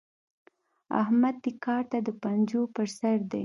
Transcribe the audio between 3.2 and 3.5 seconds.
دی.